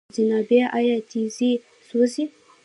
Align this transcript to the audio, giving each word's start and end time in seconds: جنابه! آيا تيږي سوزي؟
جنابه! 0.15 0.57
آيا 0.77 0.95
تيږي 1.09 1.51
سوزي؟ 1.87 2.23